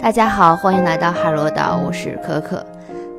[0.00, 2.64] 大家好，欢迎来到海螺岛，我是可可。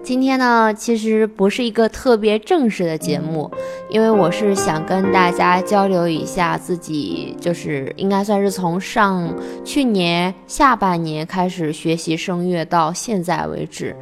[0.01, 3.51] 今天呢，其实不是一个特别正式的节目，
[3.89, 9.31] 因为我是想跟大家交流一下自己，就是应该算是从上
[9.65, 13.93] 去年下半年开始学习声乐到现在为止，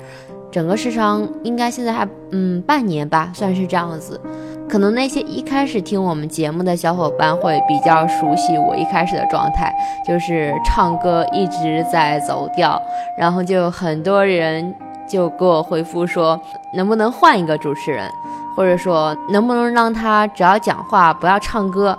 [0.51, 4.21] 整个时长应该现在还嗯半年吧，算是这样子。
[4.69, 9.73] 可能那些一开始听我们节目的小伙伴会比较熟悉我一开始的状态，
[10.05, 12.79] 就是唱歌一直在走调，
[13.17, 14.75] 然后就很多人
[15.07, 16.39] 就给我回复说，
[16.73, 18.09] 能不能换一个主持人，
[18.55, 21.97] 或者说能不能让他只要讲话不要唱歌。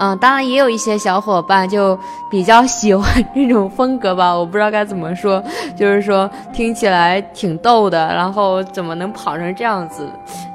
[0.00, 1.96] 嗯，当然也有一些小伙伴就
[2.30, 5.42] 比较喜欢这种风格吧，我不知道该怎么说，
[5.76, 10.08] 就是说听起来挺逗的，然后怎么能跑成这样子？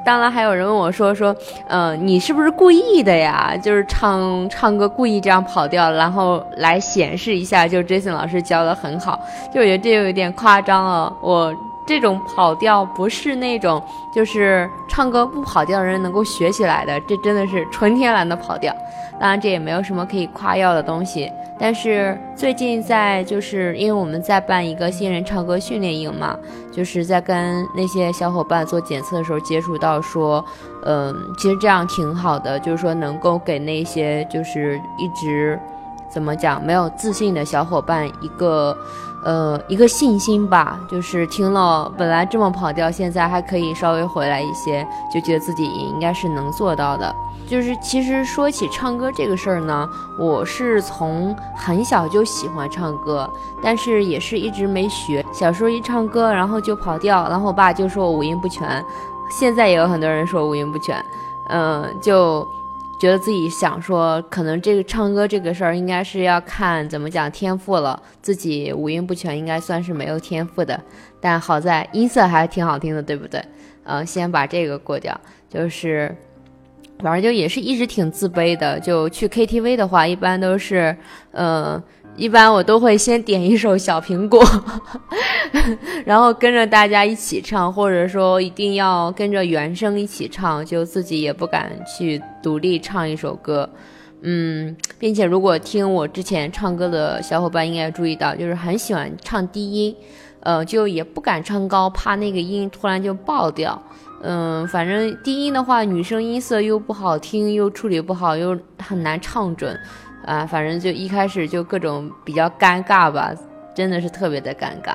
[0.03, 1.36] 当然还有人问我说说，
[1.67, 3.55] 嗯，你是不是故意的呀？
[3.62, 9.20] 就是唱唱歌故意这样跑调，然后来显示一下，就 Jason 老师教的很好，
[9.53, 11.53] 就我觉得这有点夸张了，我。
[11.85, 13.81] 这种跑调不是那种
[14.14, 18.73] 就是唱歌不跑调的人能够学起来的，这真的是纯天然的跑调。
[19.19, 21.31] 当然，这也没有什么可以夸耀的东西。
[21.58, 26.38] 但是最近在就是因为我们在办一个新人唱歌训练营嘛，
[26.69, 30.44] 就是在跟那些小伙伴做检测的时候接触到说，
[30.83, 35.58] 嗯，其实这样挺好的，就是说能够给那些就是一直
[36.16, 38.75] 怎么讲没有自信的小伙伴一个。
[39.23, 47.16] 呃，一个信心吧，就是听了本来这么跑调，现在还可以稍微回来一些，就觉得自己也应该是能做到的。
[47.47, 53.27] 就是其实说起唱歌这个事儿呢，我是从很小就喜欢唱歌，
[53.63, 55.25] 但是也是一直没学。
[55.33, 58.85] 小时候一唱歌，然后就跑调，然后我爸就说我五音不全。
[59.31, 61.03] 现在也有很多人说五音不全，
[61.47, 62.47] 嗯，就。
[62.99, 68.01] 觉得自己想说，可能这个唱歌这个事儿应该是要看怎么讲天赋了。
[68.21, 70.81] 自己五音不全，应该算是没有天赋的。
[71.19, 73.43] 但好在音色还挺好听的，对不对？
[73.83, 75.19] 嗯，先把这个过掉。
[75.49, 76.16] 就是，
[77.00, 78.79] 反正就也是一直挺自卑的。
[78.79, 80.95] 就去 KTV 的话，一般都是，
[81.31, 81.81] 嗯。
[82.18, 84.42] 一般我都会先点一首《小苹果》，
[86.06, 93.70] 然后跟着大家一起唱，或者说一定要跟着原声一起唱，就自己也不敢去独立唱一首歌。
[94.22, 99.96] 嗯，并且如果听我之前唱歌的小伙伴应该注意到，就是很喜欢唱低音，
[100.40, 103.80] 呃，就也不敢唱高，怕那个音突然就爆掉。
[104.28, 109.78] 嗯，反正低音的话，女生音色又不好听，又处理不好，又很难唱准。
[110.25, 113.34] 啊，反正就一开始就各种比较尴尬吧，
[113.74, 114.94] 真的是特别的尴尬。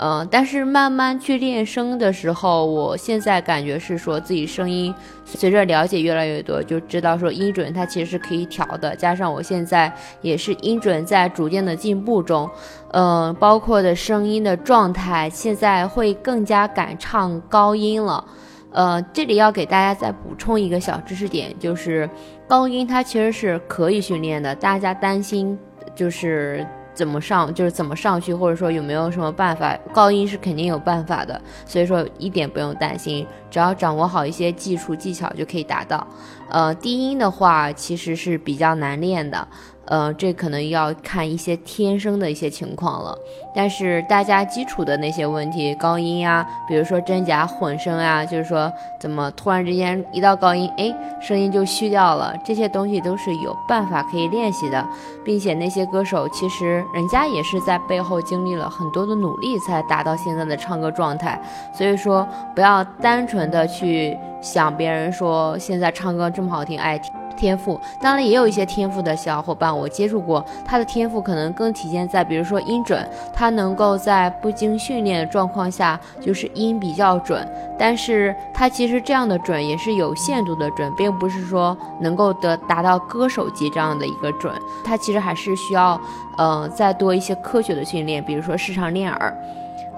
[0.00, 8.94] 嗯，但是慢慢去练声的时候，我现在感觉是说自己声音随着了解越来越多，就知道说音准它其实是可以调的。
[8.94, 9.92] 加上我现在
[10.22, 12.48] 也是音准在逐渐的进步中，
[12.92, 18.24] 嗯，包括的声音的状态，现在会更加敢唱高音了。
[18.72, 22.08] 呃，这里要给大家再补充一个小知识点，就是
[22.46, 24.54] 高音它其实是可以训练的。
[24.54, 25.58] 大家担心
[25.94, 29.76] 就是怎么上，就是怎么上去，或者说有没有什么办法？
[29.92, 36.06] 高音是肯定有办法的，所以说一点不用担心，只要掌握好一些技术技巧就可以达到。
[36.50, 39.48] 呃，低音的话其实是比较难练的。
[39.88, 43.16] 呃，这可能要看一些天生的一些情况了，
[43.54, 54.86] 但是大家基础的那些问题，高音呀，比如说真假混声啊，就是说怎么突然之间一到高音，哎，声音就虚掉了，这些东西都是有办法可以练习的，
[55.24, 61.40] 并且那些歌手其实人家也是在背后经历了很多的努力才达到现在的唱歌状态，
[61.72, 67.17] 所以说不要单纯的去想别人说现在唱歌这么好听，爱听。
[67.38, 77.46] 天赋当然也有一些天赋的小伙伴，我接触过，他的天赋可能更体现在，比如说音准，他能够在不经训练的状况下，就是音比较准。
[77.78, 84.52] 但是他其实这样的准也是有限度的准，并不是说能够得达到歌手级这样的一个准。
[84.84, 85.98] 他其实还是需要，
[86.36, 89.32] 呃，再多一些科学的训练，比如说视唱练耳。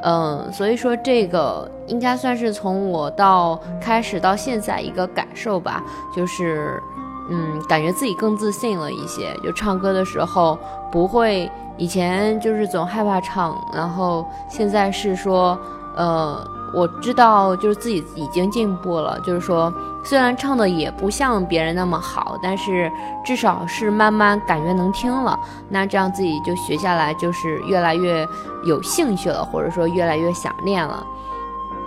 [0.03, 5.83] 嗯，所以说这个应该算是从我到开始到现在一个感受吧，
[6.15, 6.83] 就是。
[7.31, 10.59] 嗯，感觉自己更自信了一些，就唱歌的时候
[10.91, 15.57] 不会，以前就是总害怕唱，然后现在是说，
[15.95, 16.45] 呃，
[16.75, 19.73] 我知道就是自己已经进步了，就是说
[20.03, 22.91] 虽然唱的也不像别人那么好，但是
[23.25, 25.39] 至少是慢慢感觉能听了，
[25.69, 28.27] 那这样自己就学下来就是越来越
[28.65, 31.07] 有兴趣了，或者说越来越想练了。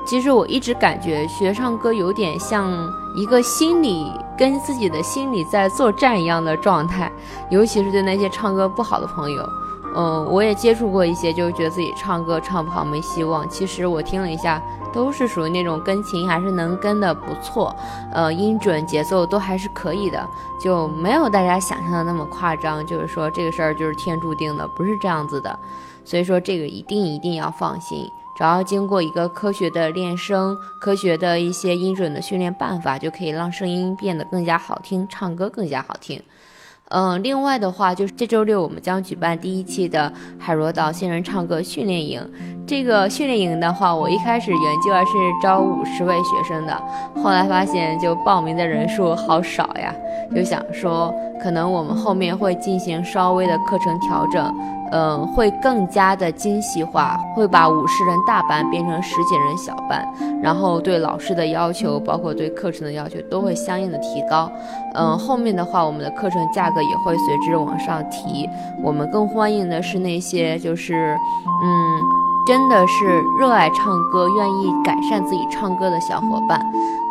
[0.06, 2.72] 其实我一直感觉学唱歌有点像
[3.16, 7.12] 一个心理跟自己的心理在作战一样的状态，
[7.50, 9.48] 尤其是对那些唱歌不好的朋友，
[9.96, 13.48] 嗯，我也接触过一些，就是觉得自己唱歌唱不好没希望。
[13.50, 14.62] 其实我听了一下，
[14.92, 17.74] 都是属于那种跟琴还是能跟的不错，
[18.12, 20.28] 呃，音准节奏都还是可以的，
[20.60, 22.86] 就没有大家想象的那么夸张。
[22.86, 25.58] 就是说这个事儿就是天注定的，不是这样子的。
[26.04, 36.22] 所以说这个一定一定要放心，只要经过一个科学的练声，科学的一些音准的训练办法，就可以让声音变得更加好听，唱歌更加好听。
[36.90, 42.22] 嗯，另外的话，就是这周六我们将举办第一期的海螺岛新人唱歌训练营。
[42.66, 45.12] 这个训练营的话，我一开始原计划是
[45.42, 46.82] 招五十位学生的，
[47.22, 49.94] 后来发现就报名的人数好少呀，
[50.34, 54.54] 就想说可能我们后面会进行稍微的课程调整。
[54.96, 60.08] 嗯，会更加的精细化，会把五十人大班变成十几人小班，
[60.40, 64.52] 然后对老师的要求，包括对课程的要求，都会相应的提高。
[64.94, 68.48] 嗯，后面的话，我们的课程价格也会随之往上提。
[68.84, 71.18] 我们更欢迎的是那些就是，
[71.64, 72.00] 嗯，
[72.46, 76.60] 真的是热爱唱歌，愿意改善自己唱歌的小伙伴。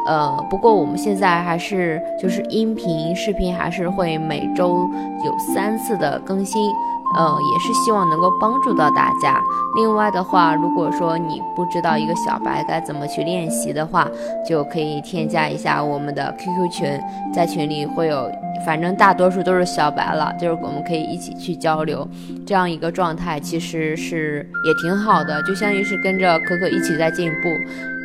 [0.04, 4.88] 呃，不过我们现在还是就是音频、视频还是会每周
[5.24, 6.70] 有三次的更新。
[7.16, 9.40] 嗯，也是希望能够帮助到大家。
[9.74, 14.06] 另外的话，如果说你不知道一个小白该怎么去练习的话，
[14.48, 17.00] 就可以添加一下我们的 QQ 群，
[17.32, 18.30] 在群里会有，
[18.64, 22.06] 反正大多数都是小白了，就是我们可以一起去交流，
[22.46, 27.48] 这样一个状态其实是也挺好的，就相当于是跟着可可一起在进步。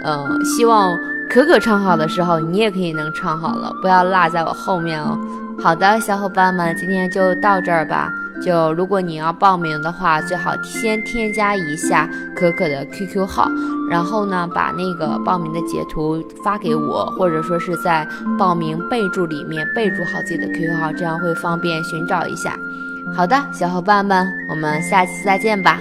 [0.05, 0.97] 嗯，希望
[1.29, 5.17] 可可唱好的时候，你也可以能唱好了，不要落在我后面哦。
[5.59, 8.09] 好的，小伙伴们，今天就到这儿吧。
[8.43, 13.49] 就如果你要报名的话，最好先添加一下可可的 QQ 号，
[13.89, 18.07] 然后呢，把那个报名的截图发给我，或者说是在
[18.37, 22.57] 报名备注里面备注好自己的 QQ 号，这样会方便寻找一下。
[23.15, 25.79] 好的，小伙伴们，我们下期再见吧。